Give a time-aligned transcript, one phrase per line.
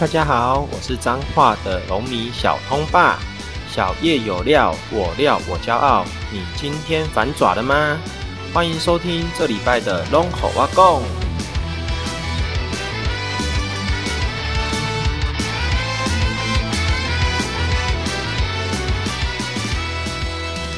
[0.00, 3.18] 大家好，我是彰化的龙迷小通爸。
[3.68, 6.04] 小叶有料，我料我骄傲。
[6.32, 7.98] 你今天反爪了吗？
[8.54, 11.02] 欢迎收听这礼拜的龙口挖贡。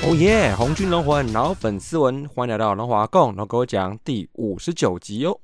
[0.02, 0.55] 哦耶！
[0.57, 5.39] 红军龙魂老粉丝文，欢迎来到龙华共龙哥讲第五十九集哟。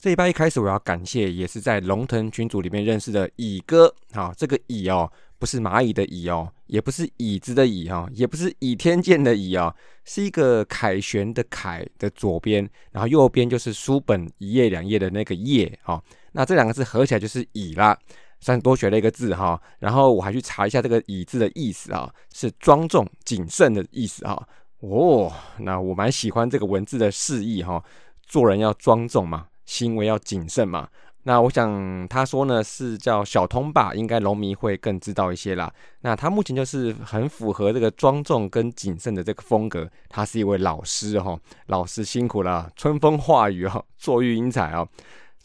[0.00, 3.92] 这一拜一开始，我要感谢也是在龙腾群组里面认识的乙哥。
[4.12, 5.10] 好，这个乙哦，
[5.40, 9.74] 不是蚂蚁的蚁哦，也不是椅子的椅哈，也不是倚天剑的倚哦，
[10.04, 16.00] 是一个凯旋的凯的左边，然后右边就是书本一页两页的那个页哈。
[16.30, 17.98] 那这两个字合起来就是乙啦。
[18.40, 24.40] 算多学了一个字哈，然后我还去查一下这个“乙”字的意思啊，是庄重谨慎的意思哈。
[24.78, 27.82] 哦，那我蛮喜欢这个文字的释义哈，
[28.28, 30.88] 做人要庄重嘛，行为要谨慎嘛。
[31.24, 35.70] 那我想他说呢是叫小通吧，应该龙迷会更知道一些啦。
[36.00, 39.86] 那他目前就是很符合这个庄重跟谨慎的这个风格。
[40.08, 44.88] 他是一位老师哈，老师辛苦了，春风化雨哦，作育英才哦。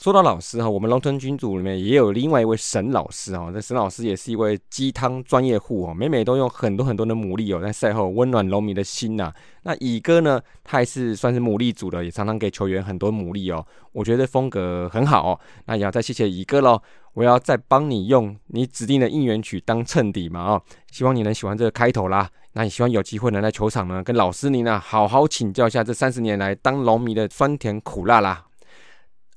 [0.02, 3.50] 说到老师哈，我们龙腾君主里面也有另外一位沈老师哦。
[3.54, 9.32] 这沈老师也是一位鸡汤专业户哦，每每都用很多很多的牡蛎哦，在赛后温暖龙迷的心呐。
[9.62, 13.66] 那乙哥呢，他还是算是牡蛎组的，也常常给球员很多牡蛎哦。
[13.94, 15.40] 我觉得风格很好哦。
[15.68, 16.82] 那也要再谢谢乙哥喽。
[17.14, 22.30] 我要再帮你用你指定的应援曲当衬底嘛哦，希望你能喜欢这个开头啦。
[22.54, 28.44] 那也希望有机会能在球场呢，跟老师您呢好好请教一下这三十年来当龙迷的酸甜苦辣啦。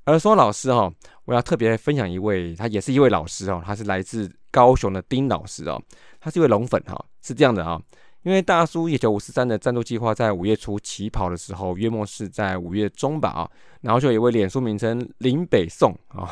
[0.07, 0.91] 而说老师哈，
[1.25, 5.83] 我要特别分享一位，他也是一位老师哦，他是来自高雄的丁老师哦，
[6.21, 7.79] 他是一位龙粉哈，是这样的啊，
[8.23, 16.31] 因为大叔一九五四三的战斗计划在五月初起跑的时候，约莫是在五月中吧啊，然后就有一位脸书名称林北宋啊，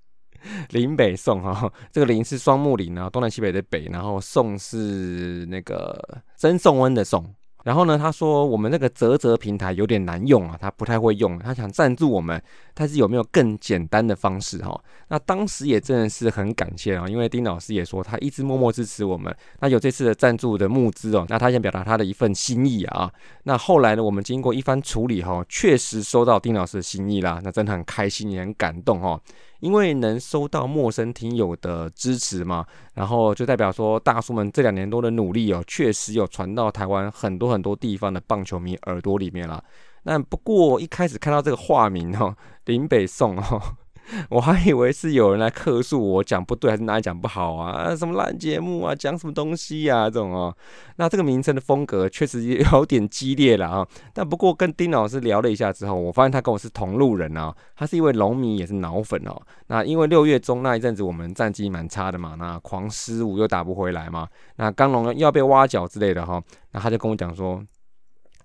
[0.68, 7.34] 林北宋哈，这个林是双木林啊，东南西北的北，然后宋是那个曾宋恩的宋。
[7.64, 12.40] 然后呢，他说我们那个泽泽平台有点难用啊，他不太会用，他想赞助我们，
[12.72, 14.80] 但是有没有更简单的方式哈？
[15.08, 23.12] 那当时也真的是很感谢啊，因为丁老师也说他一直默默支持我们，那有这次的赞助的募资哦，那他想表达他的一份心意啊。
[23.42, 29.20] 那后来呢，我们经过一番处理哈，确实收到丁老师的心意啦，那真的很开心也很感动哈。
[29.60, 32.64] 因为能收到陌生听友的支持嘛，
[32.94, 39.62] 然后就代表说大叔们这两年多的努力哦，确实有传到台湾很多很多地方的棒球迷耳朵里面了。
[40.04, 43.62] 但不过一开始看到这个化名哦，林北宋哦。
[44.30, 47.94] 我还以为是有人来客诉我讲不对，还是哪里讲不好啊？
[47.94, 48.94] 什么烂节目啊？
[48.94, 50.04] 讲什么东西呀？
[50.04, 50.56] 这种哦，
[50.96, 53.86] 那这个名称的风格确实有点激烈了啊。
[54.12, 57.54] 但不过跟丁老师聊了一下之后，我发现他跟我是同路人啊。
[57.76, 59.40] 他是一位龙迷，也是脑粉哦。
[59.66, 66.42] 那因为六月中那一阵子我们战绩蛮差的嘛，那狂失误又打不回来嘛，那刚龙要被挖角之类的哈。
[66.72, 67.62] 那他就跟我讲说，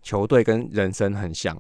[0.02, 1.58] 球队跟人生很像，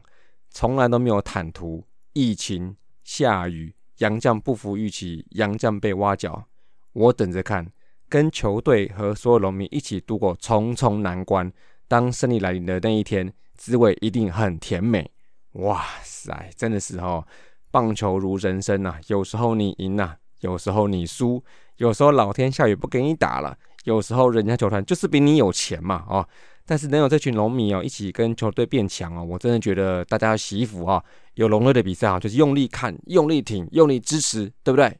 [0.49, 1.83] 从来都没有坦途，
[2.13, 3.73] 疫情、下雨。
[4.03, 6.43] 杨将不服预期，杨将被挖角，
[6.91, 7.71] 我等着看。
[8.09, 11.49] 跟球队和所有农民一起度过重重难关，
[11.87, 15.09] 当胜利来临的那一天，滋味一定很甜美。
[15.53, 17.25] 哇塞，真的是哦，
[17.71, 21.41] 棒球如人生呐，有时候你赢呐，有时候你输，
[21.77, 26.27] 有时候老天下雨不给你打了，有时候人家球团就是比你有钱嘛，哦。
[26.65, 31.03] 但是能有这群龙迷哦，一起跟球队变强哦，我真的觉得大家要洗衣服啊！
[31.33, 34.97] 有龙队的比赛啊，就是用力看、用力挺、用力支持，对不对？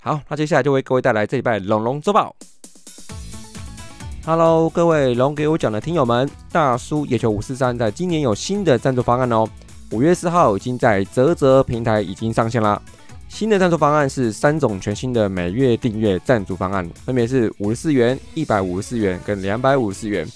[0.00, 2.34] 好，那接下来就为各位带来这一拜龙龙周报。
[4.24, 9.46] Hello，各位龙给我讲的听友们，大叔野球五四三在今年有新的赞助方案哦。
[9.90, 12.80] 五月四号已经在泽泽平台已经上线啦。
[13.28, 20.26] 新的赞助方案是三种全新的每月订阅赞助方案，分别是五十四元、一百五十四元跟两百五十四元。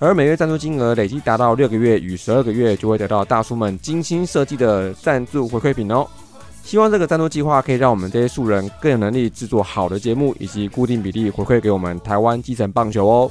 [0.00, 6.06] 而每月赞助金额累计达到六个月与十二个月，就会得到大叔们精心设计的赞助回馈品哦。
[6.62, 13.30] 希望这个赞助计划可以让我们这些素人更有能力制作好的节目，以及固定比例回馈给我们台湾基层棒球哦。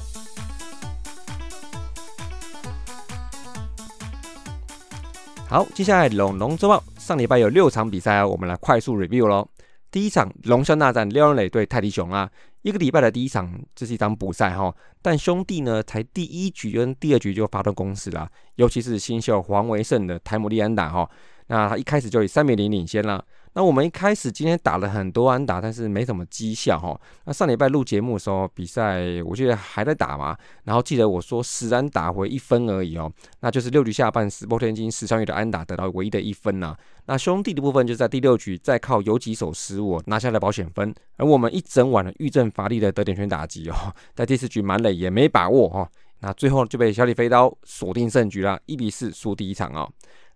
[5.48, 9.48] 好，接下来龙龙周报，上礼拜有六场比赛，我们来快速 review 喽。
[9.94, 12.28] 第一场龙象大战廖磊对泰迪熊啊，
[12.63, 14.75] 一个礼拜的第一场，这是一场补赛哈。
[15.04, 21.07] 但兄弟呢，才第一局跟第二局就发动攻势了，尤其是新秀黄维胜的台姆利安打哈，
[21.45, 23.24] 那他一开始就以三比零领先了。
[23.56, 27.00] 那我们一开始今天打了很多安打，但是没什么绩效哈。
[27.26, 33.12] 那上礼拜录节目的时候，比赛我记得还在打嘛，然后记得我说十安打回一分而已哦，
[33.42, 36.76] 那就是六局下半时波天金十三月的安打得到唯一的一分呐。
[37.06, 45.88] 那兄弟的部分就在第六局再靠有几手失误拿下了保险分，而我们一整晚的预阵乏力的得点圈打击哦，在第四局满垒也没把握哈，
[46.22, 49.88] 那最后就被小李飞刀锁定胜局了，一比四输第一场哦。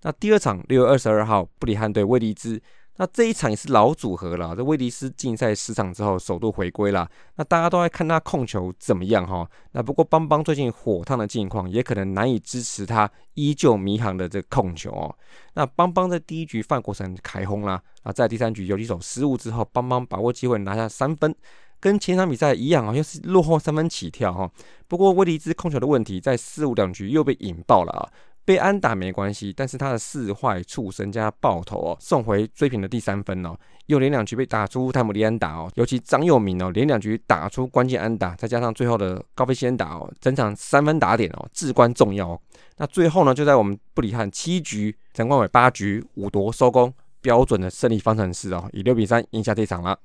[0.03, 2.61] 那第二场六月二十二号布里汉对威利兹。
[2.97, 9.47] 那这一场也是老组合了，这威迪斯竞赛十场之后首度回归了，那大家都在看他控球怎么样哈。
[9.73, 15.15] 那不过邦邦最近火烫的境况，也可能难以支持他依旧迷航的这控球哦。
[15.53, 21.35] 那邦邦在第一局范国成开轰啦，啊，在第三局有几手失误之后，邦邦把握机会拿下三分，
[21.79, 24.49] 跟前场比赛一样啊，又是落后三分起跳哈。
[24.87, 28.09] 不过威迪斯控球的问题在四五两局又被引爆了啊。
[28.47, 33.53] 被安打没关系，但是他的四坏触身加爆头哦，送回追平的第三分哦。
[33.87, 42.41] 又连两局被打出泰姆利安打哦，尤其张佑铭哦，连两局打出关键安打，再加上最后的高飞先打哦，整场三分打点哦，至关重要哦。
[42.77, 49.99] 那最后呢，就在我们布里汉七局，陈冠伟八局五夺收工，标准的胜利方程式哦，以六比三赢下这场了。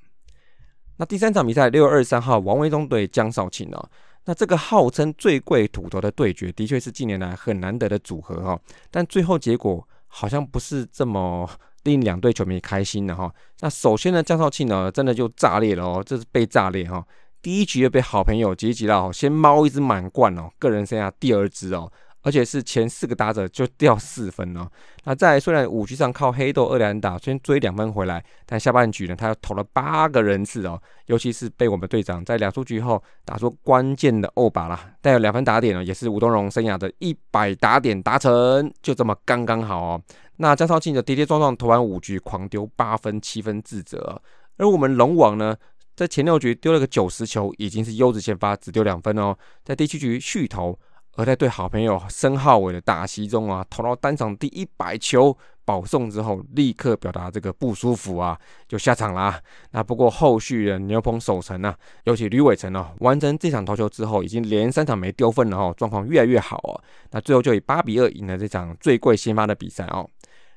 [0.96, 3.88] 那第三场比赛，六月二十三号，王维忠对江少庆哦。
[4.24, 8.60] 那这个号称最贵土头的对决，的确是近年来很难得的组合哈。
[8.90, 11.48] 但最后结果好像不是这么
[11.84, 13.32] 令两队球迷开心的哈。
[13.60, 17.04] 那首先呢，江少庆呢，真的就炸裂了哦，这是被炸裂哈。
[17.40, 21.90] 第一局又被好朋友吉吉了，先猫一只满贯哦，个人生涯第二只哦。
[22.22, 24.68] 而且是前四个打者就掉四分哦。
[25.04, 30.80] 那在虽然五局上靠黑豆二连打先追两分回来，但下半局呢，他又投了八个人次哦。
[31.06, 40.02] 尤其是被我们队长在两出局后打出关键的欧把啦，带有两分打点呢，也是吴东荣生涯的一百打点达成，就这么刚刚好哦。
[40.36, 44.20] 那江超庆的跌跌撞撞投完五局，狂丢八分七分自责。
[44.58, 45.56] 而我们龙王呢，
[45.96, 49.36] 在前六局丢了个九十球，已经是优质先发，只丢两分哦。
[49.64, 50.78] 在第七局续投。
[51.16, 59.38] 而在对好朋友申浩伟的打席中啊，投到单场第一百球保送之后，立刻表达这个不舒服啊，就下场啦。
[59.72, 66.80] 那不过后续的牛棚守城啊，尤其吕伟成哦，完成这场投球之后，已经连三场没丢分了哦，状况越来越好哦。
[67.10, 70.08] 那最后就以八比二赢了这场最贵先发的比赛哦。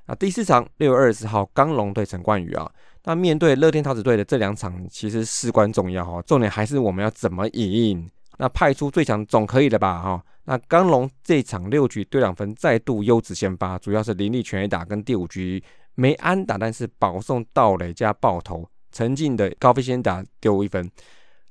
[0.08, 2.72] 那第四场六月二十号，刚龙对陈冠宇啊，
[3.04, 8.10] 那面对乐天桃子队的这两场，其实事关重要哈，重点还是我们要怎么赢。
[8.38, 10.24] 那派出最强总可以的吧哈？
[10.46, 15.64] 那刚龙这场六局对两分，再度优质先发，主要是林立全一打跟第五局
[15.96, 20.88] 没安打，但是保送盗垒加爆头，陈进的高飞先打丢一分，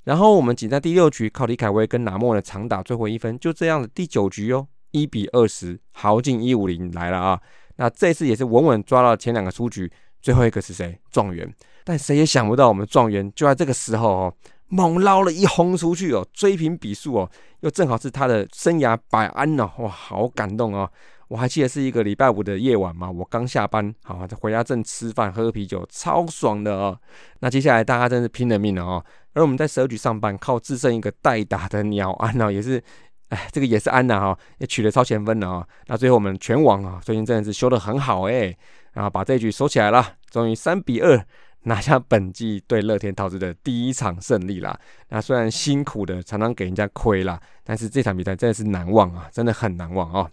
[0.04, 7.40] 然后我们仅在第六局靠李凯威跟拿莫的长打追回一分，就这样的第九局哦，一比二十，豪进一五零来了啊！
[7.76, 9.90] 那这次也是稳稳抓到前两个出局，
[10.22, 10.96] 最后一个是谁？
[11.10, 11.52] 状元，
[11.82, 14.34] 但谁也想不到我们状元就在这个时候哦。
[14.68, 17.30] 猛捞了一轰出去哦，追平比数哦，
[17.60, 20.90] 又正好是他的生涯百安哦，哇，好感动哦！
[21.28, 26.98] 我还记得是一个礼拜五的夜晚嘛，我刚下班，好在回家正吃饭喝啤酒，超爽的哦。
[27.40, 29.04] 那接下来大家真是拼了命了哦。
[29.32, 32.82] 而我们在十二局上班，靠自剩一个代打的鸟安哦，也是，
[33.30, 35.66] 哎，这个也是安呐哈，也取得超前分了啊。
[35.86, 38.54] 那最后我们全网啊，最近真的是修得很好哎，
[38.92, 41.24] 然后把这局收起来了，终于三比二。
[41.66, 44.78] 拿下本季对乐天桃子的第一场胜利啦！
[45.08, 50.30] 那虽然辛苦的常常给人家亏啦，但是这场比赛真的是难忘啊，真的很难忘啊！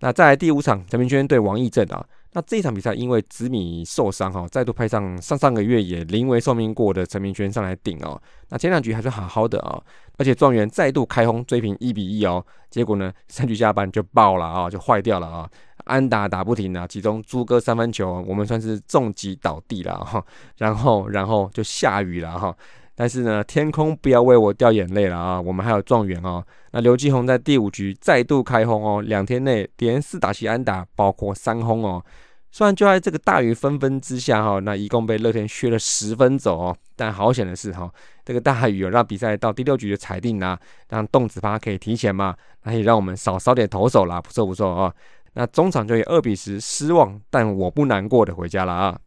[0.00, 8.20] 那再来第五场陈明轩对王义正啊，那这场比赛因为子米受伤哈，再度派上上上个月也临危受命过的陈明轩上来顶哦。
[8.48, 9.80] 那前两局还是好好的啊，
[10.16, 15.50] 而且状元再度开轰追平一比一哦，结果呢三局下半就爆了啊，就坏掉了啊！
[15.84, 20.24] 安打打不停啊，其中朱哥三分球，我们算是重击倒地了哈，
[20.58, 22.54] 然后然后就下雨了哈，
[22.94, 32.04] 但是呢，天空不要为我掉眼泪了啊，我们还有状元哦，那刘继宏在第五局再度开轰哦，两天内连四打席安打，包括三轰哦，
[32.50, 37.90] 虽然就在这个大雨纷纷之下哈，那一共被乐天削了十分走哦，但好险的是哈，
[38.24, 40.58] 这个大雨有让比赛到第六局的裁定啦，
[40.90, 44.94] 让动子趴可以提前嘛，那也让我们少烧点投手啦，不错不错哦。
[45.34, 48.98] 那中场就以二比十失望，但我不难过的回家了啊。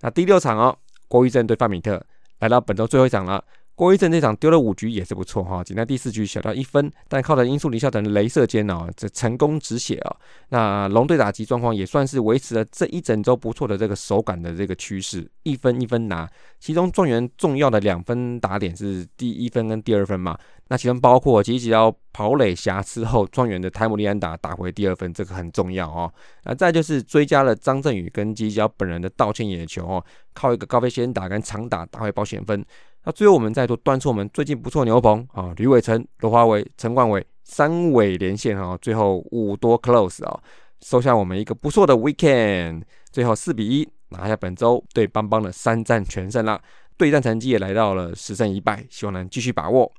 [0.00, 0.76] 那第六场哦，
[1.08, 2.02] 郭玉正对范米特
[2.40, 3.42] 来到本周最后一场了。
[3.80, 10.14] 郭一正这场丢了五局也是不错哈，仅在第四局小掉一分，但靠着音速离校等镭射间哦，这成功止血啊。
[10.50, 16.28] 那龙队打击状况也算是维持了这一整周不错的这个手感的这个趋势，一分一分拿。
[16.58, 26.12] 其中状元重要的两分打点是第一分跟第二分嘛，那其中包括吉吉要跑垒瑕疵后，状元的泰姆利安打打回第二分，这个很重要哦。
[26.44, 32.62] 那再就是追加了张振宇跟吉吉本人的道歉野球哦，靠一个高飞先打跟长打打回保险分。
[33.04, 40.40] 那最后我们再度端出我们最近不错牛棚啊，吕伟成、罗华伟、陈冠伟三尾连线啊，最后五多 close 啊，
[40.82, 46.60] 收下我们一个不错的 weekend，最后四比一拿下本周对邦邦的三战全胜啦，
[46.96, 49.90] 对战成绩也来到了十胜一败，希望能继续把握。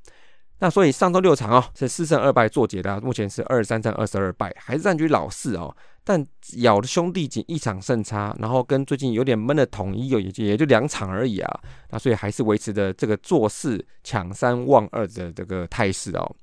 [0.62, 5.76] 那所以上周六场哦是四胜二败做结的，目前是二三胜二十二败，还是占据老四哦。
[6.04, 6.24] 但
[6.58, 11.60] 咬的兄弟仅一场胜差，然后跟最近有点闷的统一有也就也就两场而已啊。
[11.90, 16.36] 那所以还是维持着这个做四抢三望二的这个态势哦。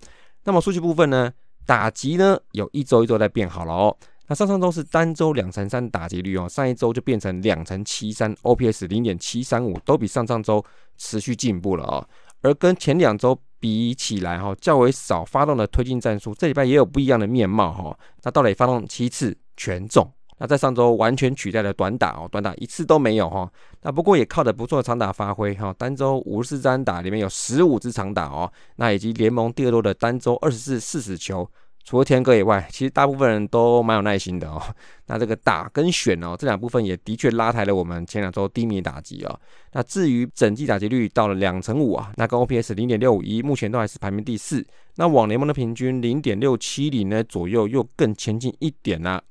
[0.42, 1.32] 那么数据部分呢，
[1.64, 3.96] 打击呢有一周一周在变好了哦。
[4.26, 10.62] 那上上周是单周两成三打击率哦，上一周就变成两成七三，OPS 零点七三五都比上上周
[10.98, 12.06] 持续进步了哦。
[12.42, 13.38] 而跟前两周。
[13.60, 17.98] 比起来哈，较为少发动的推进战术，这礼拜也有不一样的面貌哈。
[18.22, 23.50] 那到底发动七次全中，那在上周完全取代了短打哦，短打一次都没有哈。
[23.82, 31.50] 那不过也靠着不错的长打发挥哈，单周五十四支打里面有十五支长打哦，那以及联盟第二多的单周二十四四十球。
[31.88, 34.60] 除了天哥以外，其实大部分人都蛮有耐心的哦。
[35.08, 39.40] 那这个打跟选哦，这两部分也的确拉抬了我们前两周低迷打击哦。
[39.72, 44.62] 那至于整季打击率到了两成五啊，那跟 OPS 零点六五一，目前都还是排名第四。
[44.96, 49.22] 那往联盟的平均零点六七零呢左右，又更前进一点啦。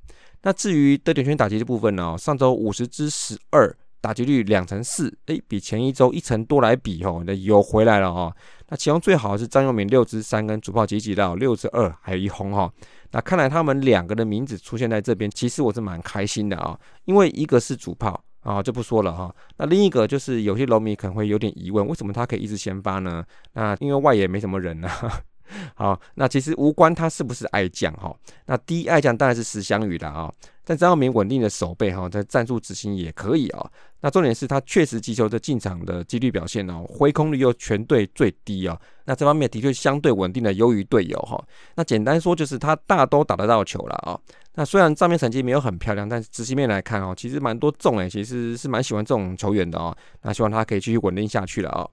[0.41, 3.71] 那至于得点圈打击的部分呢，上周五十之十二。
[4.07, 8.33] 打击率两成四，哎，比前一周一成多来比哦，那有回来了哈。
[8.69, 12.71] 那其中最好的是张佑铭六支三跟主炮吉吉到六支二，还有一红哈。
[13.11, 19.29] 那看来他们两个的名字出现在这边，其实我是蛮开心的啊，因为一个是主炮啊，就不说了哈。
[19.57, 23.21] 那另一个就是有些龙迷可能会有点疑问，为什么他可以一直先发呢？
[23.55, 24.89] 那因为外野没什么人呢。
[25.75, 28.15] 好，那其实无关他是不是爱将哈。
[28.45, 30.31] 那第一爱将当然是石祥宇的啊。
[30.69, 33.71] 但张耀明稳定的守备哈，在战术执行也可以啊。
[34.01, 38.77] 那重点是他确实击球的进场的几率表现哦，挥空率又全队最低啊。
[39.05, 41.41] 那这方面的确相对稳定的优于队友哈。
[41.75, 44.19] 那简单说就是他大都打得到球了啊。
[44.55, 49.95] 那虽然账面成绩没有很漂亮，但是执行面来看哦，其实蛮多中诶，其实是蛮喜欢这种球员的哦。
[50.23, 51.87] 那希望他可以继续稳定下去了啊。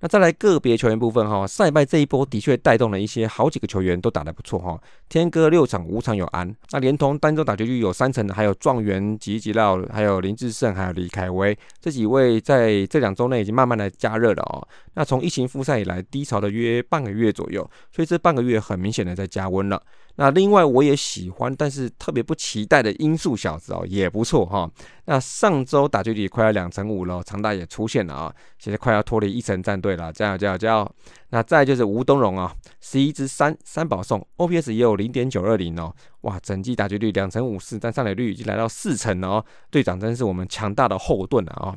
[0.00, 4.80] 那再来个别球员部分哈，上一拜这一波的确带动了一些好几个球员都打得不错哈。
[5.08, 14.66] 天哥六场五场有安，那连同单周打球率有三成的，还有状元吉吉绕，还有林志胜，还有李凯威这几位在这两周内已经慢慢的加热了哦。
[14.94, 19.82] 那从疫情复赛以来低潮的约半个月左右，所以这半个月很明显的在加温了。
[20.14, 24.68] 那另外我也喜欢，但是特别不期待的音速小子哦，也不错哈。
[25.10, 30.94] 那上周打击率快要两成五了，长大也出现了啊，现在快要脱离一成战队了，加油加油加油！
[31.30, 41.74] 那再就是吴东荣啊，十一支三三保送，OPS 也有零点九二零哦，哇，整季打击率两成五四，但上垒率已经来到四成了哦，队长真是我们强大的后盾了啊。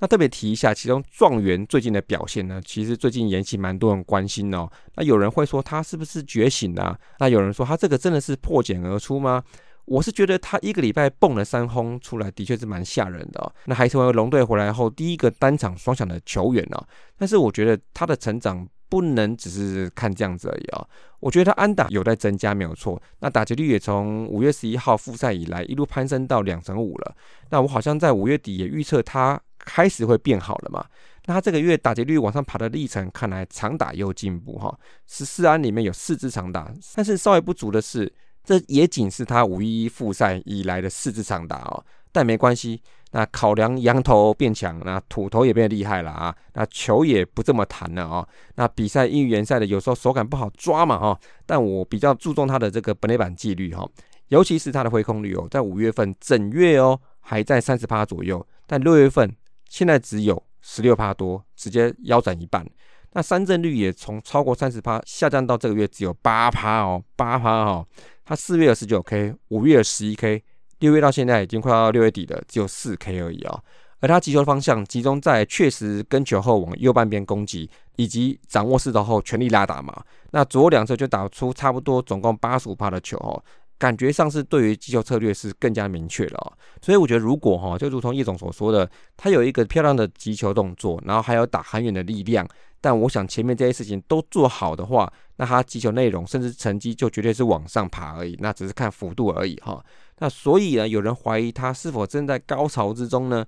[0.00, 4.68] 那特别提一下，其中状元最近的表现呢，其实最近引起蛮多人关心哦。
[4.94, 7.00] 那有人会说他是不是觉醒了？
[7.18, 9.42] 那有人说他这个真的是破茧而出吗？
[9.88, 13.40] 我是觉得他一个礼拜蹦了三轰出来，的确是蛮吓人的。
[13.40, 16.80] 哦那还成为龙队回来后第一个单场双响的球员呢。
[17.16, 20.86] 但是我觉得他的成长不能只是看这样子而已啊。
[21.20, 23.00] 我觉得他安打有在增加，没有错。
[23.20, 27.14] 那打击率也从五月十一号复赛以来一路攀升到两成五了。
[27.50, 29.40] 那我好像在五月底也预测他。
[29.60, 30.82] 开始会变好了嘛？
[31.26, 34.74] 那他这个月打击率往上爬的历程，看来长打又进步哈。
[35.06, 38.10] 十四安里面有四支长打，但是稍微不足的是，
[38.48, 41.84] 这也仅是他五一复赛以来的四支长打哦。
[42.10, 46.34] 但没关系，那考量羊头变强，那土头也变厉害了啊。
[46.54, 48.26] 那球也不这么弹了哦。
[48.54, 51.20] 那比赛因联赛的有时候手感不好抓嘛哈。
[51.44, 53.86] 但我比较注重他的这个本垒板纪律哈，
[54.28, 59.30] 尤其是他的挥空率哦，在五月份整月哦还在三十趴左右，但六月份。
[59.68, 62.66] 现在只有十六趴多，直接腰斩一半。
[63.12, 67.86] 那三振率也从超过三十趴下降到这个月只有八趴哦，八趴哦。
[68.28, 70.44] 它四月十九 K，五月十一 K，
[70.80, 73.64] 六月到现在已经快到六月底了，只有四 K 而已哦。
[74.00, 80.04] 而他击球的方向集中在确实跟球后往右半边攻击，以及掌握势头后全力拉打嘛。
[80.32, 83.42] 那左右两侧就打出差不多总共八十五帕的球哦。
[83.78, 92.46] 感觉上是对于击球策略是更加明确了，所以我觉得如果哈，就如同叶总所说的，他有一个漂亮的击球动作，然后还有打很远的力量，
[92.80, 99.84] 但我想前面这些事情都做好的话，那他击球内容甚至成绩就绝对是往上爬而已，那只是看幅度而已哈。
[100.18, 103.44] 那所以呢，有人怀疑他是否正在高潮之中呢？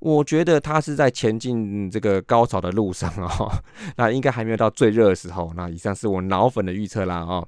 [0.00, 3.52] 我觉得他是在前进这个高潮的路上哦，
[3.98, 5.52] 那应该还没有到最热的时候。
[5.54, 7.44] 那以上是我脑粉的预测啦啊。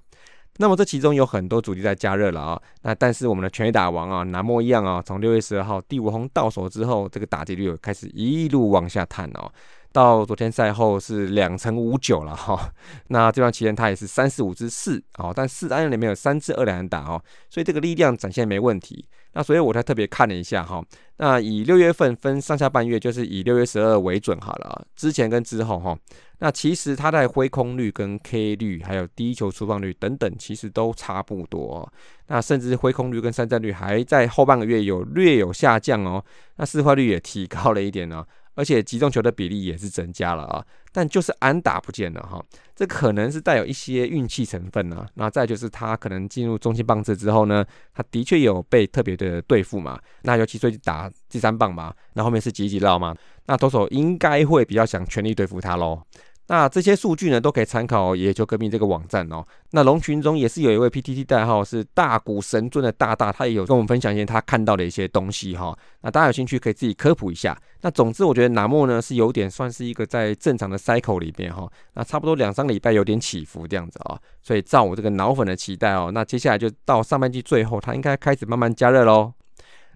[0.58, 9.50] 那么这其中有很多主题在加热了啊，那但是我们的全垒打王啊，南莫一样啊，从六月十二号第五轰到手之后，这个打击率开始一路往下探哦。
[9.92, 12.72] 到昨天赛后是两成五九了哈，
[13.08, 19.06] 那这段期间他也是三十五支四哦，但四安里面有三支二两打哦，所以这个力量展现没问题。
[19.34, 20.82] 那所以我才特别看了一下哈，
[21.16, 25.96] 那以六月份分上下半月，就是以六月十二为准好了，之前跟之后哈，
[26.40, 31.90] 那其实他在挥空率跟 K 率还有低球出放率等等，其实都差不多。
[32.26, 36.22] 那甚至挥空率跟三战率还在后半个月有略有下降哦，
[36.56, 38.22] 那四坏率也提高了一点呢。
[38.54, 42.42] 而且击中球的比例也是增加了啊，但就是安打不见了哈，
[42.74, 45.06] 这可能是带有一些运气成分呢。
[45.14, 49.98] 那再就是他可能进入中心棒次之后呢，他的确有被特别的对付嘛。
[50.22, 53.16] 那尤其最近打第三棒嘛，那后面是吉吉绕嘛，
[53.46, 56.02] 那投手应该会比较想全力对付他喽。
[56.48, 59.46] 那这些数据呢，都可以参考野球革命这个网站哦。
[59.70, 65.74] 那龙群中也是有一位 PTT 代号是大谷神尊的大大，他也有跟我们分享一些他看到的一些东西哈。
[66.02, 67.56] 那大家有兴趣可以自己科普一下。
[67.82, 71.70] 那总之，我觉得拿莫呢是有点算是一个在正常的 cycle 里面哈。
[71.94, 74.18] 那差不多两三个礼拜有点起伏这样子啊。
[74.40, 79.32] 所以照我这个脑粉的期待哦，那接下来就到上半季最后，它应该开始慢慢加热喽。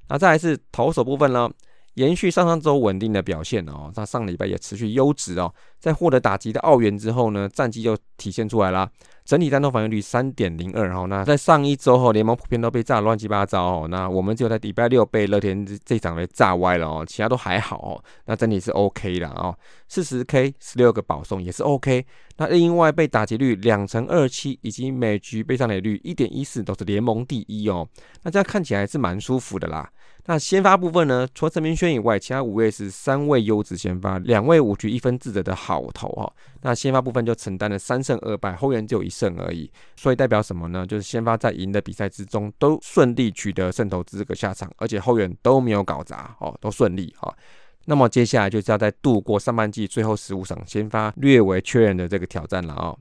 [0.09, 1.50] 那再来是投手部分呢。
[1.96, 8.88] 延续上上周稳定的表现哦，那上礼拜也持续优质哦，在获得打击的澳元之后呢，战绩就体现出来了。
[9.24, 19.56] 整体单投防御率三点零二哈，那在上一周后联盟普遍都被炸乱七八糟哦，那我们只有在礼拜六被乐天这场被炸歪了哦，其他都还好哦，那整体是 OK 的哦，
[19.88, 27.88] 四十 K 十六个保送也是 OK，那另外被打击率两成二七以及每局被上垒率一点一四都是联盟第一哦，
[28.22, 29.90] 那这样看起来是蛮舒服的啦。
[30.28, 31.26] 那先发部分呢？
[31.35, 36.33] 除了陈明轩以外，其他五位是三位优质先发，两位五局一分自责的好投哈。
[36.62, 39.71] 那先发部分就承担了三胜二败，后援只有一胜而已。
[39.95, 40.85] 所以代表什么呢？
[40.85, 47.33] 就是先发在赢的比赛之中都顺利取得胜投资格下场，而且后援都没有搞砸哦，都顺利哈。
[47.85, 52.92] 那么接下来就是要在度过上半季最后十五场先发略为确认的这个挑战了啊。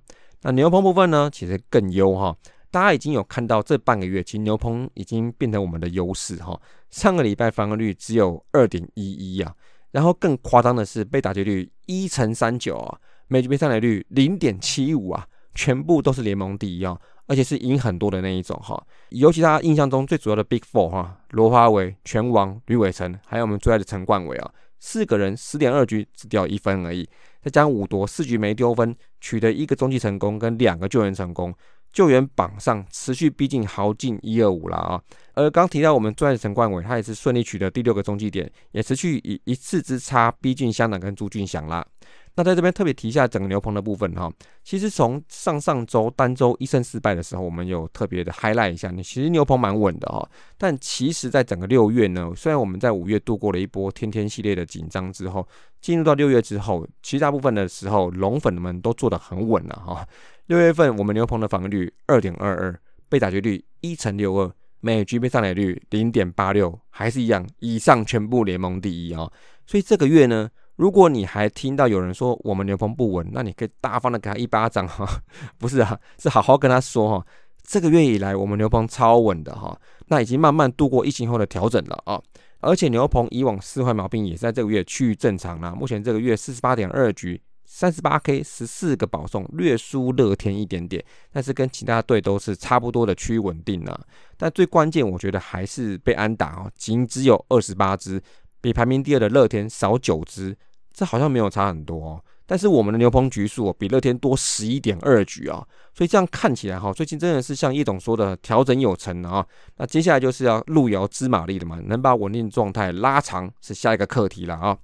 [0.43, 2.37] 那牛棚部分呢，其实更优哈。
[2.69, 6.59] 大家已经有看到这半个月，其实牛棚已经变成我们的优势哈。
[6.95, 9.53] 上个礼拜防御率只有二点一一啊，
[9.91, 12.97] 然后更夸张的是被打击率一乘三九啊，
[13.27, 18.81] 每局被上垒率零点七五啊，全部都是联盟第一啊，而且是赢很多的那一种哈。
[19.09, 27.05] 尤其他印象中最主要的 Big Four 哈，罗华伟、拳王吕伟成，还有我们最爱的陈冠伟啊，四个人十点二局只掉一分而已，
[27.41, 31.53] 再加上五夺四局没丢分，取得一个中继成功跟两个救援成功。
[31.95, 35.01] 救援榜上持续逼近豪进一二五了啊！
[35.33, 41.87] 而刚提到我们最爱的陈冠伟，他也是顺利取得第六个中继点，也持续以一次之差逼近香港跟朱俊祥啦。
[42.35, 44.29] 那在这边特别提一下整个牛棚的部分哈，
[44.61, 50.29] 其实从上上周单周一胜四败的时候，我们有特别的 highlight 一下，你其实牛棚蛮稳的哈。
[50.57, 55.47] 但其实，在整个六月呢，虽然我们在五月度过了一波天天系列的紧张之后，
[55.79, 60.05] 进入到六月之后，其实大部分的时候龙粉们都做得很稳了哈。
[60.47, 62.79] 六月份我们牛棚的防御率二点二二，
[63.09, 69.27] 被打击率一乘六二，每局被上垒率零点八六，还是一样，以上全部联盟第一啊。
[69.65, 75.03] 所以这个月呢，如果你还听到有人说我们牛棚不稳，那你可以大方的给他一巴掌哈，
[75.57, 77.25] 不是啊，是好好跟他说哈。
[77.63, 79.75] 这个月以来我们牛棚超稳的哈，
[80.09, 82.21] 那已经慢慢度过疫情后的调整了啊。
[82.59, 87.41] 而且牛棚以往四坏毛病也在这个月趋于正常了，目前这个月四十八点二局。
[87.77, 93.99] 三十八 K 十四个保送，略输乐天一点点，但是跟其他队都是差不多的趋于稳定啊。
[94.37, 98.23] 但最关键，我觉得还是被安打哦，仅只有二十八支，
[98.61, 100.55] 比排名第二的乐天少九支，
[100.93, 102.23] 这好像没有差很多哦。
[102.45, 105.61] 但是我们的牛棚局数比乐天多十一点二局啊，
[105.93, 109.45] 所以这样看起来哈，最近真的是像叶总说的调整有成啊。
[109.75, 114.77] 那接下来就是要路遥知马力的嘛，能把稳定状态拉长是下一个课题了啊。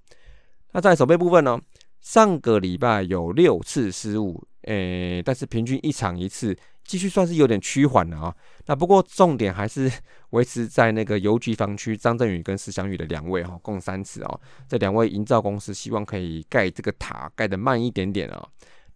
[0.74, 1.58] 那在守备部分呢？
[2.02, 8.36] 上个礼拜有六次失误，诶，但是平均一场一次，继续算是有点趋缓了啊。
[8.66, 9.90] 那不过重点还是
[10.32, 14.42] 维持在那个邮局防区张振宇跟石祥宇的两位哈，共三次哦。
[14.68, 18.48] 这两位营造公司希望可以盖这个塔盖得慢一点点啊。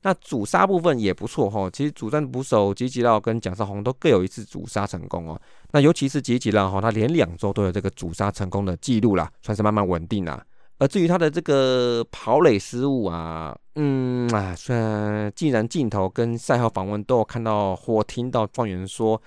[0.02, 5.40] 那主杀部分也不错哈，其实主战捕手吉吉绕跟蒋少红都各有一次主杀成功哦。
[5.72, 10.44] 那尤其是吉吉绕哈，他连两周都有这个主杀成功的记录啦，算是慢慢稳定啦。
[10.78, 19.22] 而至于他的这个跑垒失误啊，嗯啊，虽然既然镜头跟赛后访问都有看到或听到状元说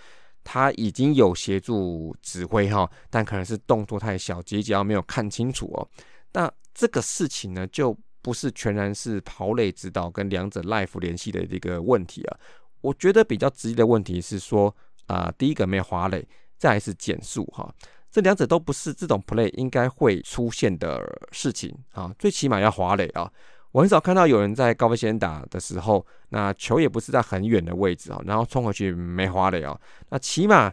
[0.45, 5.89] 他已经有协助指挥哈，但可能是动作太小，结节没有看清楚哦。
[6.33, 12.39] 那这个事情呢，就不是全然是跑垒指导跟两者 life 联系的一个问题啊。
[12.81, 14.75] 我觉得比较直接的问题是说
[15.07, 17.75] 啊，第一个没有滑垒，再是减速哈。
[18.11, 23.31] 这两者都不是这种 play 应该会出现的事情啊，最起码要滑垒啊。
[23.73, 29.79] 我很少看到有人在高飞先打的时候，那球也不是在很远的位置啊，然后冲回去没滑垒啊。
[30.09, 30.73] 那起码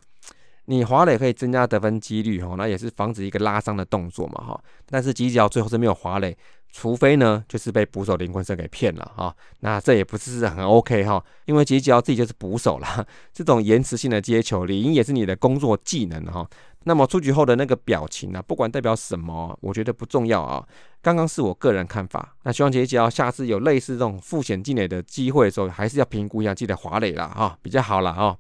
[0.65, 4.63] 你滑垒可以增加得分几率哈，那也是防止一个拉伤的动作嘛哈。
[4.85, 6.35] 但是吉角最后是没有滑垒。
[6.71, 16.45] 除非呢，就是被捕手林坤生给骗了哈，那这也不是很 OK 哈，因为吉吉奥自己就是捕手啦，这种延迟性的接球理应也是你的工作技能哈。
[16.87, 20.63] 那么出局后的那个表情呢，不管代表什么，我觉得不重要啊。
[21.01, 28.37] 刚刚是我个人看法，那希望吉吉奥下次有类似这种复险进垒的机会的时候，还是要评估一下自己的滑垒了哈，比较好了啊。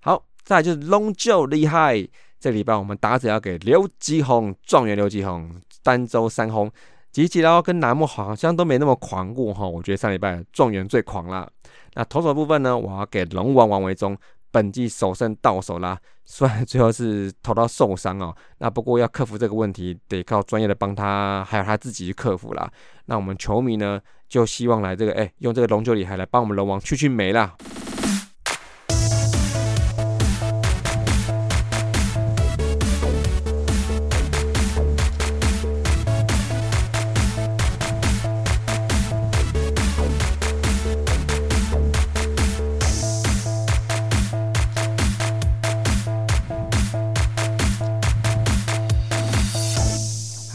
[0.00, 2.06] 好，再就是龙就厉害，
[2.40, 6.70] 这礼拜我们打者要给刘吉宏状元刘吉宏单周三轰。
[7.12, 11.50] 吉吉捞跟楠木好像都没那么狂过哈，我觉得上礼拜状元最狂了。
[11.94, 14.14] 那投手部分呢，我要给龙王王维忠，
[14.56, 15.98] 本季首胜到手啦。
[16.24, 22.66] 虽然最后是投到受伤哦，那不过要克服这个问题，得靠专业的帮他，还有他自己去克服啦。
[23.04, 27.54] 那我们球迷呢，就希望来这个哎，用这个龙九里海来帮我们龙王去去霉啦。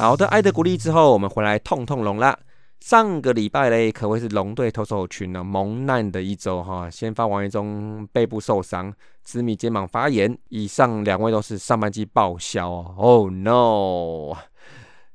[0.01, 2.35] 好的，爱的鼓励之后，我们回来痛痛龙啦。
[2.79, 6.89] 上个礼拜嘞，可谓是龙队投手群呢蒙难的一周哈。
[6.89, 12.95] 先发王一中背部受伤，紫米肩膀发炎，以上两位都是上半季报销哦。
[12.97, 14.35] Oh no！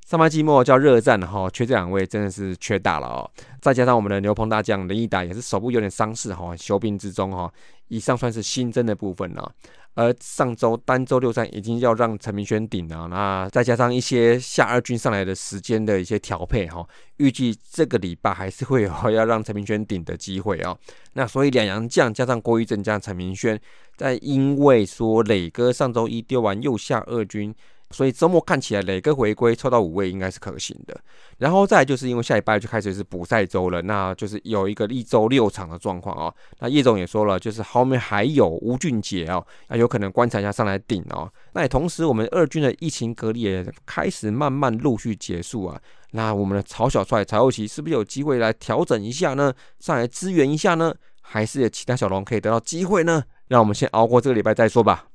[0.06, 3.28] 上半季末叫热战哈，缺这两位真的是缺大了哦。
[3.60, 7.52] 再加上我们的牛棚大将林毅达也是手部有点伤势哈，休兵之中哈。
[7.88, 9.52] 以上算是新增的部分了。
[9.94, 20.78] 而上周单周六战已经要让陈明轩顶了，那再加上一些下二军上来的时间的一些调配哈，预计这个礼拜还是会有 要让陈明轩顶的机会哦。
[21.14, 23.60] 那所以两洋将加上郭玉正加上陈明轩，
[23.96, 27.52] 在因为说磊哥上周一丢完右下二军。
[27.90, 30.98] 所以周末看起来磊哥回归抽到五位应该是可行的，
[31.38, 36.34] 然后再就是因为下礼拜就开始是补赛周了，那就是有一个一周六场的状况哦。
[36.58, 41.32] 那叶总也说了，就是后面还有吴俊杰哦，那有可能观察一下上来顶哦。
[41.52, 45.80] 那也同时我们二军的疫情隔离也开始慢慢陆续结束啊。
[46.10, 49.52] 那我们的曹小帅、曹后奇是不是有机会来调整一下呢？
[49.78, 50.94] 上来支援一下呢？
[51.20, 53.22] 还是有其他小龙可以得到机会呢？
[53.48, 55.06] 让我们先熬过这个礼拜再说吧。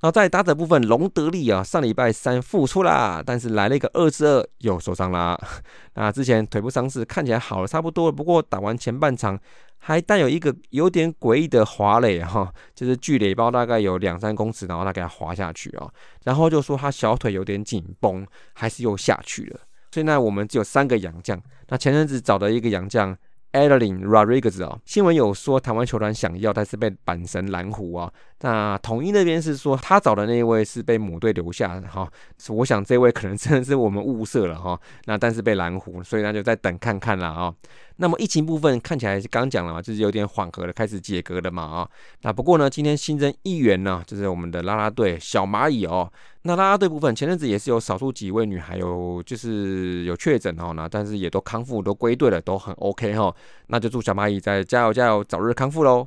[0.00, 5.36] 然后在打者部分，隆德利啊，上礼拜三复出啦，但是来了一个二至二，又受伤啦。
[5.94, 9.36] 那之前腿部伤势看起来好了差不多了，不过打完前半场
[9.78, 15.90] 还带有一个有点诡异的滑垒 哈，就是距垒包大概有两三公尺，然后他给他滑下去啊，
[16.24, 19.60] 然后就说他小腿有点紧绷，还是又下去了。
[19.90, 23.16] 现在我们只有三个洋将，那前阵子找的一个洋将。
[23.52, 28.12] Adeline Rodriguez 啊，新闻有说台湾球团想要，但是被阪神蓝狐啊。
[28.40, 32.08] 那统一那边是说他找的那一位是被母队留下的哈。
[32.50, 34.78] 我想这位可能真的是我们物色了哈。
[35.06, 37.52] 那但是被蓝狐，所以那就再等看看了啊。
[38.00, 41.90] 那么疫情部分看起来刚讲了嘛，就是有点缓和了，开始解隔了嘛啊。
[42.22, 46.08] 那不过呢，今天新增一员呢，就是我们的啦啦队小蚂蚁哦。
[46.42, 53.34] 那啦啦队部分前阵子也是有少数几位女孩有就是有确诊哦，那但是也都康复都归队了，都很 OK 哈。
[53.66, 56.06] 那就祝小蚂蚁在加油加油，早日康复喽。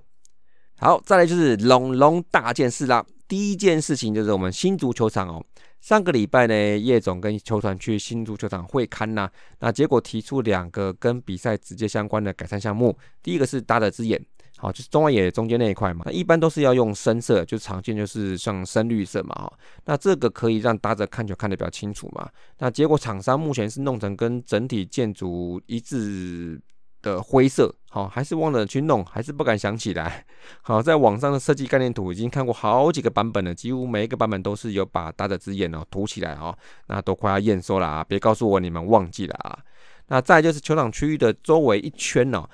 [0.77, 3.06] 好，再来就是龙龙大件事啦。
[3.27, 5.43] 第一件事情就是我们新足球场哦。
[5.82, 12.96] 上个礼拜呢，叶总跟球团去新足球场会勘呐，那结果提出两个跟比赛直接相关的改善项目。
[13.22, 14.24] 第一个是打的之眼。
[14.58, 19.52] 好，就是中外野中间那一块嘛，一般都是要用深色，就常见就是像深绿色嘛，哈，
[19.86, 22.30] 那这个可以让打者看球看得比较清楚嘛。
[22.60, 26.62] 那结果厂商目前是弄成跟整体建筑一致
[27.02, 30.26] 的灰色，好，还是忘了去弄，还是不敢想起来。
[30.62, 39.60] 好，在网上的设计概念图已经看过好几个版本了，几乎每一个版本都是有把打者之眼哦涂起来哦，那都快要验收了啊，别告诉我你们忘记了啊。
[40.08, 42.48] 那再就是球场区域的周围一圈哦。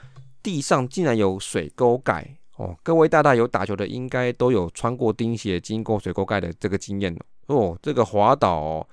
[0.44, 2.74] 地上竟然有水沟盖哦！
[2.82, 7.14] 各位大大有打球的，应该都有穿过钉鞋、经过水沟盖的这个经验
[7.48, 7.78] 哦。
[7.82, 8.88] 这个滑倒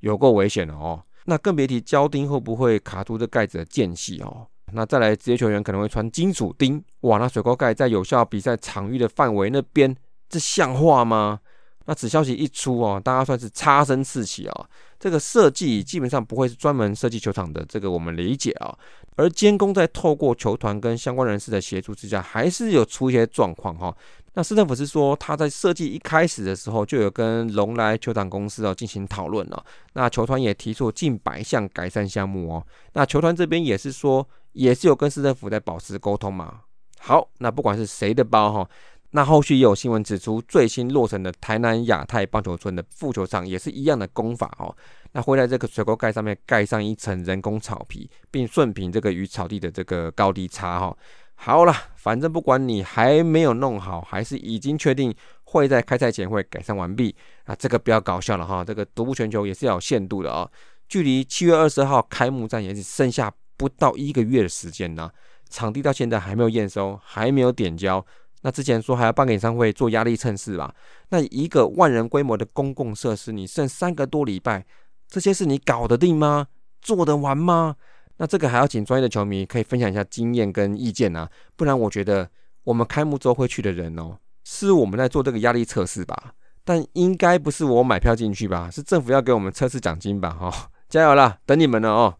[0.00, 1.02] 有够危险的哦！
[1.24, 4.46] 那更别提胶钉会不会卡住这盖子的间隙哦。
[4.72, 9.94] 那再来，职业球员可能会穿金属钉，哇，那水沟盖在有效比赛场域的范围那边，
[10.28, 11.40] 这像话吗？
[11.86, 14.66] 那此消息一出哦，大家算是插声四起啊。
[14.98, 18.76] 这个设计基本上不会是专门设计球场的，这个我们理解啊。
[19.16, 23.94] 而监工在透过球团跟相关人士的协助之下，还是有出一些状况哈。
[24.34, 29.64] 那市政府是说，他在设计一开始的时候就有跟龙来球场公司哦进行讨论了。
[29.94, 32.66] 那球团也提出近百项改善项目哦。
[32.92, 36.60] 那球团这边也是说，也是有跟市政府在保持沟通嘛。
[37.00, 38.70] 好，那不管是谁的包哈。
[39.12, 44.72] 那后续也有新闻指出，最新落成的台南亚太棒球村的副球场也是一样的工法哦。
[45.10, 50.96] 那会在这个水沟盖上面盖上一层人工草皮，并顺平这个与草地的这个高低差哈。
[51.42, 55.12] 好了，反正不管你还没有弄好，还是已经确定
[55.44, 58.62] 会在开赛前会改善完毕，啊，这个不要搞笑了哈。
[58.62, 60.46] 这个独步全球也是要有限度的啊。
[60.86, 65.10] 距离七月二十号开幕战也是剩下不到一个月的时间呢。
[65.48, 68.04] 场地到现在还没有验收，还没有点交。
[68.42, 70.74] 那之前说还要办个演唱会做压力测试吧？
[71.08, 74.66] 那一个万人规模的公共设施，你剩三个多礼拜，
[75.08, 76.48] 这些事你搞得定吗？
[76.82, 77.76] 做得完吗？
[78.20, 82.28] 那这个还要请专业的球迷可以分享一下经验跟意见啊，不然我觉得
[82.64, 86.34] 我们开幕周会去的人哦，是我们在做这个压力测试吧？
[86.62, 88.70] 但应该不是我买票进去吧？
[88.70, 90.36] 是政府要给我们测试奖金吧？
[90.38, 92.14] 哈， 加油啦，等你们了哦。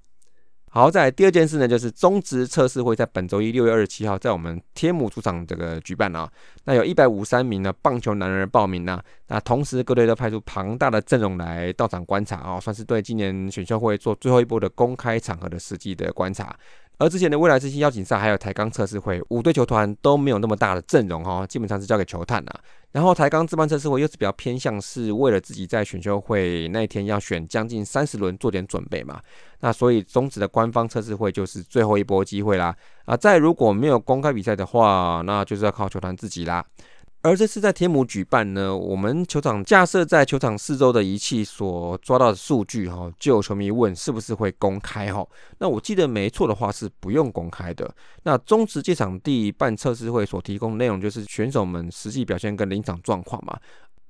[0.72, 6.30] 好在第二件事呢，就是中职测试会在本周一六月二十七号在我们天母主场这个举办啊。
[6.64, 9.02] 那有一百五十三名的棒球男人报名呢。
[9.26, 16.56] 那同时各队都派出庞大的阵容来到场观察啊，算是对今年选秀会做最后一波的公开场合的实际的观察。
[16.98, 22.60] 而之前的未来之星邀请赛还有台钢测试会，五队球团都没有那么大的阵容哈，基本上是交给球探啊。
[22.92, 29.20] 然后台钢自办测试会又是比较偏向是为了自己在选秀会那天要选将近三十轮做点准备嘛。
[29.60, 32.74] 那所以终止的官方测试会就是最后一波机会啦。
[33.04, 36.64] 啊，再如果没有公开比赛的话，那就是要靠球团自己啦。
[37.22, 45.26] 而这次在天母举办呢，我们球场架设在球场四周的仪器所抓到的数据哈，就有球迷问是不是会公开哈？
[45.58, 47.94] 那我记得没错的话是不用公开的。
[48.22, 53.58] 那中职界场地办测试会所提供的内容就是选手们实际表现跟临场状况嘛。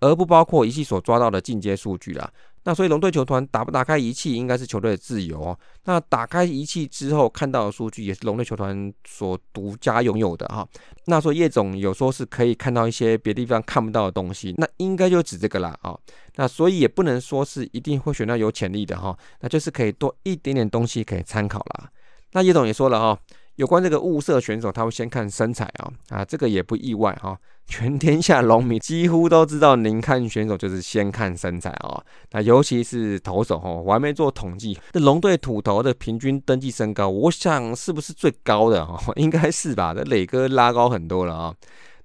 [0.03, 2.33] 而不包括仪器所抓到的进阶数据啦。
[2.65, 5.59] 那所以龙队球团打不打开仪器，应该是球队的自由哦。
[5.85, 10.67] 那打开仪器之后看到的数据，也是龙队球团所独家拥有的哈。
[11.07, 15.99] 那说叶总有说是可以看到一些别地方看不到的东西，那应该就指这个啦啊。
[16.37, 21.91] 那所以也不能说是一定会选到有潜力的哈，那就是可以多一点点东西可以参考啦。
[22.33, 23.19] 那叶总也说了哈。
[23.61, 27.39] 有关这个物色选手，他会先看身材啊啊，这个也不意外哈。
[27.69, 32.03] 全天下龙迷几乎都知道，您看选手就是先看身材啊。
[32.31, 38.99] 那尤其是投手哈，我还没做统计，这龙队土投的平均登记身高，我想是不是最高的哈？
[39.17, 39.93] 应该是吧？
[39.93, 41.55] 这磊哥拉高很多了啊。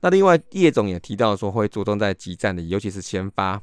[0.01, 3.61] 那另外叶总也提到说，会着重在集战的，尤其是先发。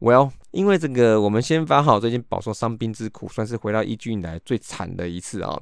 [0.00, 5.60] Well，因为这个我们先发好，最近饱受伤兵之苦，算是回到一军以来最惨的一次啊。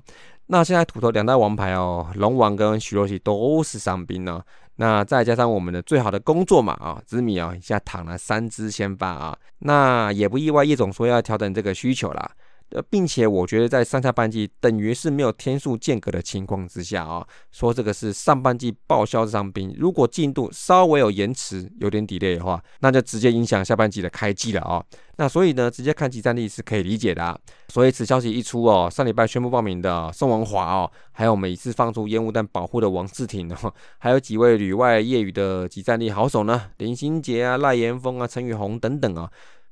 [0.50, 4.42] 那现在土头两大王牌哦，龙王跟徐若曦都是伤兵呢。
[4.76, 12.30] 那再加上我们的最好的工作嘛啊，紫米啊，一下躺了三支先发啊，那也不意外，叶总说要调整这个需求啦。
[12.70, 24.84] 呃，并且我觉得在上下半季等于是没有天数间隔的情况之下啊，说这个是上半季报销伤兵，如果进度稍微有延迟，有点 delay 的话，那就直接影响下半季的开机了啊。
[25.16, 27.24] 那所以呢，直接看集战力是可以理解的。
[27.24, 27.36] 啊。
[27.68, 39.30] 所以此消息一出哦，上礼拜宣布报名的宋文华哦，还有每次放出烟雾弹保护的王志廷哦，还有几位旅外业余的集战力好手呢，林心杰啊、赖延峰啊、陈宇宏等等啊。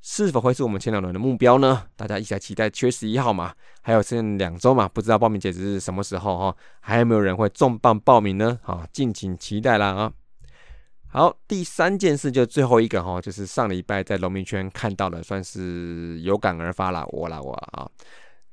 [0.09, 1.83] 是否会是我们前两轮的目标呢？
[1.97, 6.57] 大家一起来期待七月十一号嘛，还有剩两周嘛，不知道报名截止是什么时候哈？
[6.79, 8.57] 还有没有人会重磅报名呢？
[8.63, 10.13] 好，敬请期待啦啊！
[11.09, 17.91] 好，第三件事就最后一个哈，就是上礼拜在龙明圈看到的，算是有感而发啦，我啦我啊，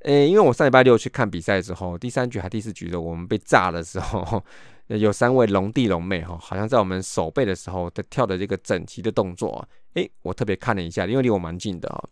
[0.00, 4.42] 诶，因为我上礼拜六去看比赛之后，第三局还第四局的我们被炸的时候。
[4.88, 12.02] 有三位龙弟龙妹哈，好像在我们守备的时候，在跳的这个整齐的动作，诶，我特别看了一下，因为离我蛮近的哈，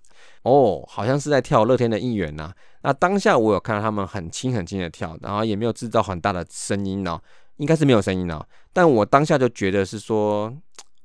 [0.42, 2.52] 哦，好像是在跳乐天的应援呐。
[2.82, 7.20] 那当下我有看到他们很轻很轻的跳，然后也没有制造很大的声音哦，
[7.56, 8.44] 应该是没有声音哦。
[8.72, 10.52] 但我当下就觉得是说。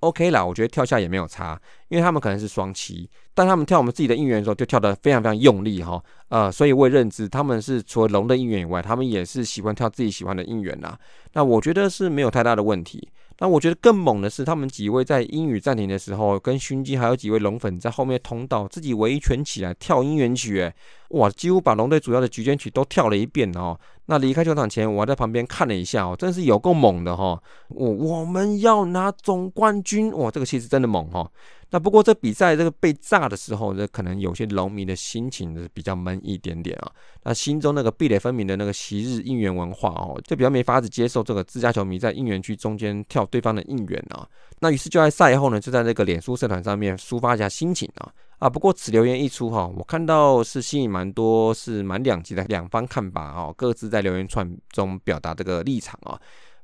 [0.01, 10.97] OK 啦，我觉得跳下也没有差，因为他们可能是双七，但他们跳我们自己的应援的时候就跳得非常非常用力哈，呃，所以我也认知他们是除了龙的应援以外，他们也是喜欢跳自己喜欢的应援啦。
[11.33, 13.09] 那我觉得是没有太大的问题。
[13.39, 20.73] 那我觉得更猛的是，他们几位在英语暂停的时候，跟勋基还有几位龙粉在后面通道自己围拳起来跳音源曲，哎，
[21.09, 23.79] 哇，几乎把龙队主要的局间曲都跳了一遍哦。
[24.07, 27.37] 那离开球场前，我还在旁边看了一下哦，真是有够猛的哈！
[27.67, 31.29] 我我们要拿总冠军，哇，这个气势真的猛哈！
[31.69, 36.91] 那不过这比赛这个被炸的时候，这可能有些龙迷的心情是比较闷一点点啊。
[37.23, 44.25] 那心中那个壁垒分明的那个昔日应援文化哦，就比较没法子接受这个自家球迷在应援区中间跳对方的应援啊。
[44.59, 48.11] 那于是就在赛后呢，就在那个脸书社团上面抒发一下心情啊。
[48.39, 56.19] 啊，不过此留言一出哈，我看到是吸引蛮多，是蛮两极的两方看法哦，各自在留言串中表达这个立场啊。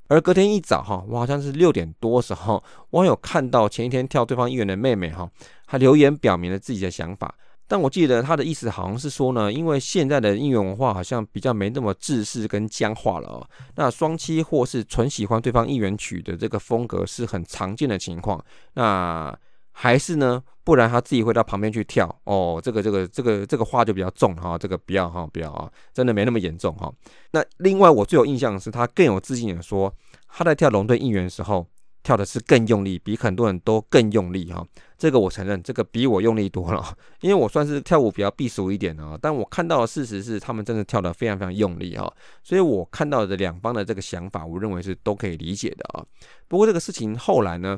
[0.08, 5.30] 而隔天一早哈，我好像是六点多时候，我有看到前一天跳对方议员的妹妹哈，
[5.66, 7.34] 她留言表明了自己的想法。
[7.66, 13.48] 但我记得她的意思好像是说呢，因为现在的应援文化好像比较没那么制式跟僵化了哦。
[13.76, 18.44] 那双七或是纯喜欢对方应援曲的这个风格是很常见的情况。
[18.74, 19.36] 那
[19.74, 20.42] 还是呢？
[20.64, 22.62] 不然他自己会到旁边去跳哦。
[22.64, 24.58] 这个、这个、这个、这个话就比较重哈。
[24.58, 26.90] 这个不要哈，不要啊，真的没那么严重哈。
[27.32, 29.94] 那另外我最有印象的是，他更有自信的说，
[30.30, 31.68] 他在跳龙队应援的时候
[32.02, 34.66] 跳的是更用力，比很多人都更用力哈。
[34.98, 39.20] 这个我承认，这个比我用力多了，因为我算是跳舞比较避俗一点的啊。
[39.22, 42.10] 但我看到的事实是，他们真的跳得非常非常用力哈。
[42.42, 46.06] 所以我看到的两方的这个想法，我认为是都可以理解的啊。
[46.48, 47.78] 不过这个事情后来呢？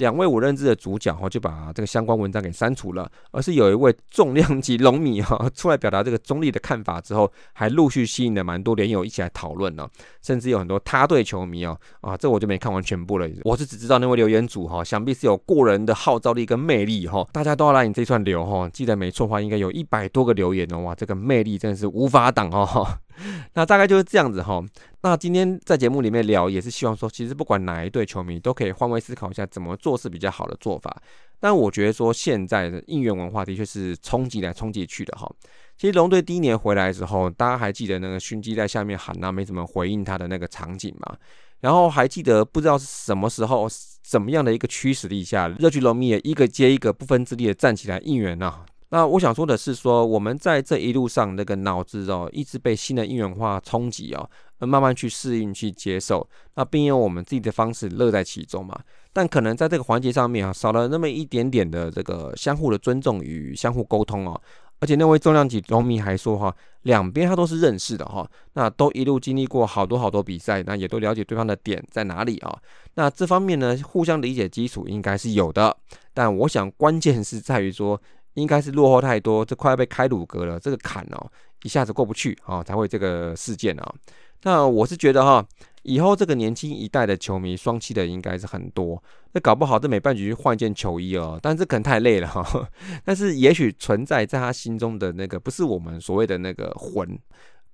[0.00, 9.86] 两位我认知的主角哈，就把这个相关文章给删除了，而是有一位重量级龙迷哈出来表达这个中立的看法之后，还陆续吸引了蛮多连友一起来讨论呢，
[10.22, 22.86] 甚至有很多他队球迷哦啊，这我就没看完全部了，我是只知道那位留言主哈，想必是有过人的号召力跟魅力哈，大家都要来你这串流哈，记得没错的话，应该有一百多个留言哦，哇，这个魅力真的是无法挡哦。
[23.54, 24.62] 那大概就是这样子哈。
[25.02, 30.94] 那今天在节目里面聊，也是希望说，其实不管哪一队球迷，都可以换位思考一下，怎么做是比较好的做法。
[31.38, 35.30] 但我觉得说，现在的应援文化的确是冲击来冲击去的哈。
[35.78, 41.16] 其实龙队第一年回来的时候，大家还记得那个勋基在下面喊那没怎么回应他的那个场景吗？
[41.60, 43.66] 然后还记得不知道是什么时候、
[44.02, 48.64] 怎么样的一个驱使力下，热剧龙迷也一个接一个不分之地的站起来应援呐。
[48.92, 58.76] 那我想说的是，说我们在这一路上那个脑子哦，一直被新的应援化冲击哦，慢慢去适应、去接受，那并用我们自己的方式乐在其中嘛。
[59.12, 64.40] 但可能在这个环节上面啊，少了那么一点点的这个相互的尊重与相互沟通哦。
[64.80, 72.58] 而且那位重量级龙迷还说哈，两边他都是认识的哈，那都一路经历过好多好多比赛，那也都了解对方的点在哪里啊。
[72.94, 75.76] 那这方面呢，互相理解基础应该是有的。
[76.12, 78.02] 但我想关键是在于说。
[78.34, 81.30] 应该是落后太多，这快要被开鲁格了，这个坎哦，
[81.62, 83.94] 一下子过不去啊，才会这个事件啊。
[84.42, 85.46] 那我是觉得哈，
[85.82, 92.68] 以后这个年轻一代的球迷双七的应该是很多，那搞不好这每半局换一件球衣哦，但是可能太累了哈。
[93.04, 97.18] 但是也许存在在他心中的那个，不是我们所谓的那个魂，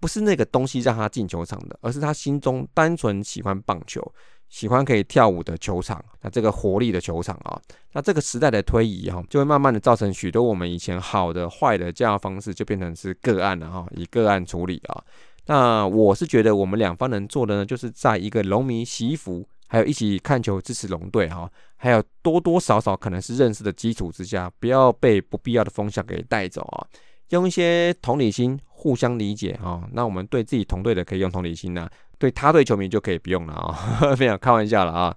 [0.01, 4.03] 不是那个东西让他进球场的，而是他心中单纯喜欢棒球。
[4.49, 7.61] 喜欢可以跳舞的球场，那这个活力的球场啊，
[7.93, 15.03] 那这个时代的推移哈，就会慢慢的造成许多我们以前好的、坏的这样方式，就变成是个案了哈，以个案处理啊。
[15.47, 26.87] 那我是觉得我们两方能做的呢，就是在一个龙迷洗衣服，还有一起看球支持龙队哈，还有多多少少可能是认识的基础之下，不要被不必要的风向给带走啊。
[27.31, 29.83] 用一些同理心，互相理解哈。
[29.93, 31.89] 那我们对自己同队的可以用同理心呢。
[32.19, 35.15] 对他队球迷就可以不用了啊， 没有开玩笑了啊。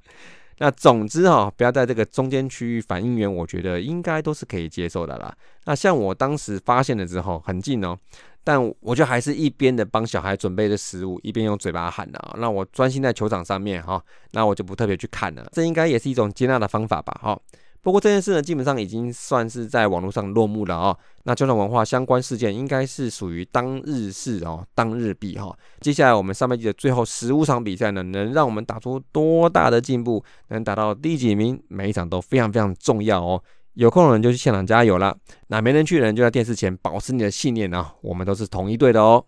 [0.57, 5.33] 那总之哈，不要在这个中间区域反应员，我觉得应该都是可以接受的啦。
[5.63, 7.97] 那像我当时发现了之后，很近哦，
[8.43, 12.35] 但我就还是一边的帮小孩准备的食物，一边用嘴巴喊的啊。
[12.37, 15.47] 那我专心在球场上面哈，那我就不特别去看了。
[15.53, 17.39] 这应该也是一种接纳的方法吧，哈。
[17.81, 20.95] 不过这件事呢，基本上已经算是在网络上落幕了啊。
[21.23, 25.55] 那球场文化相关事件应该是属于当日事哦，当日比哈。
[25.79, 33.41] 接下来我们上半季的最后十五场比赛呢，能让我们打出多大的进步，能打到第几名，每一场都非常非常重要哦。
[33.75, 35.15] 有空的人就去现场加油了，
[35.47, 39.23] 那没人去的人就在电视前保持你的信念啊，我们都是同一队的哦。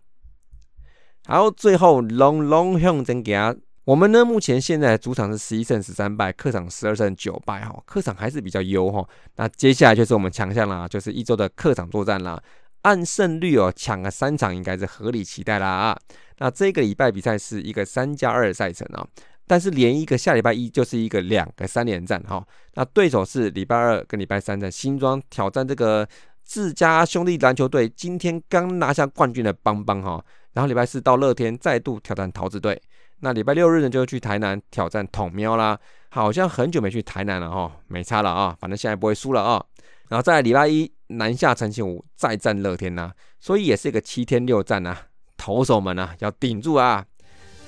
[1.26, 3.62] 好，最后龙龙向前行。
[3.92, 9.06] 我们呢，目前现在主场是十一胜十三败，客场十二胜九败哈，客场还是比较优哈。
[9.36, 12.42] 那接下来就是我们强项啦，就是一周的客场作战啦。
[12.84, 15.98] 按胜率哦，抢个三场应该是合理期待啦啊。
[16.38, 19.06] 那这个礼拜比赛是一个三加二赛程啊，
[19.46, 22.42] 但是连一个下礼拜一就是一个两个三连战哈。
[22.76, 26.08] 那对手是礼拜二跟礼拜三的新庄挑战这个
[26.46, 30.24] 自家兄弟篮球队，今天刚拿下冠军的邦邦哈。
[30.54, 32.82] 然后礼拜四到乐天再度挑战桃子队。
[33.22, 35.80] 那礼拜六日呢，就去台南挑战统喵啦。
[36.10, 39.64] 好像很久没去台南了哈，没差了啊，反正现在不会输了啊。
[40.10, 44.98] 然后在礼拜一南下澄清湖再战乐天呐，所以也是一个七天六战呐，
[45.38, 47.06] 投手们啊要顶住啊。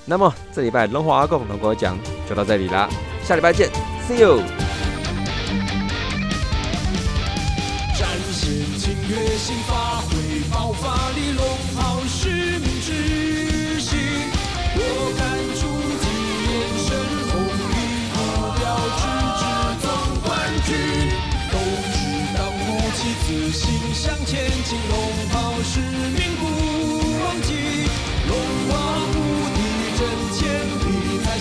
[0.05, 2.89] 那么这礼拜龙华阿贡龙哥讲就到这里啦，
[3.23, 3.69] 下礼拜见
[4.05, 4.39] ，See you。
[7.95, 11.11] 展现侵略性，发挥爆发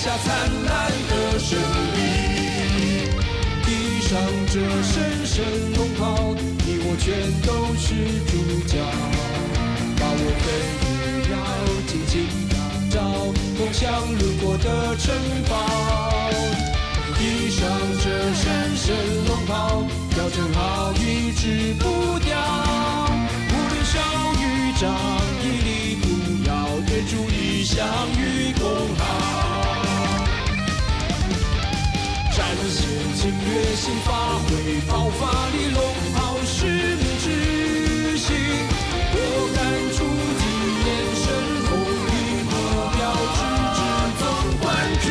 [0.02, 1.56] 下灿烂的胜
[1.94, 1.96] 利。
[3.64, 4.18] 披上
[4.50, 5.44] 这神圣
[5.76, 6.34] 龙袍，
[6.66, 7.94] 你我全都是
[8.26, 8.32] 主
[8.66, 8.82] 角。
[10.00, 10.44] 把我们
[10.82, 11.34] 也要
[11.86, 12.56] 紧紧打
[12.90, 12.98] 造，
[13.56, 13.80] 共享
[14.18, 15.14] 路过的城
[15.48, 15.54] 堡。
[17.16, 17.62] 披上
[18.02, 18.84] 这神圣
[19.28, 19.86] 龙袍，
[20.18, 22.34] 要正好一直不掉。
[23.50, 24.00] 无论小
[24.42, 24.82] 与长，
[25.44, 26.04] 屹立不
[26.48, 26.50] 摇，
[26.88, 27.86] 对主理想
[28.18, 28.66] 与共
[28.98, 29.41] 好。
[32.72, 34.10] 现侵略性，发
[34.48, 35.20] 挥爆发
[35.50, 35.78] 力，龙
[36.14, 36.16] 袍
[36.46, 38.26] 使命之心。
[39.14, 39.16] 我
[39.52, 39.60] 敢
[39.92, 40.00] 出
[40.40, 40.42] 击，
[40.80, 40.88] 眼
[41.20, 41.24] 神
[41.68, 41.70] 红
[42.08, 42.10] 利，
[42.48, 42.50] 目
[42.96, 42.98] 标
[43.36, 43.38] 直
[43.76, 43.78] 指
[44.18, 44.24] 总
[44.62, 44.64] 冠
[45.04, 45.06] 军。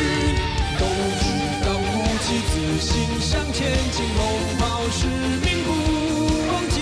[0.76, 0.82] 斗
[1.22, 1.24] 志
[1.62, 1.86] 当武
[2.24, 2.52] 器，自
[2.82, 2.90] 信
[3.20, 4.20] 向前进，龙
[4.58, 5.70] 袍使命不
[6.50, 6.76] 忘记。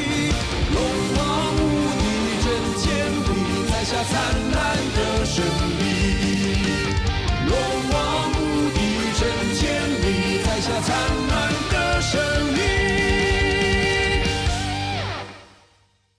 [0.72, 0.80] 龙
[1.16, 1.20] 王
[1.56, 1.60] 无
[2.00, 2.02] 敌，
[2.40, 2.46] 震
[2.80, 2.88] 天
[3.26, 3.28] 地，
[3.70, 4.12] 摘下灿
[4.52, 4.58] 烂
[4.96, 5.89] 的胜利。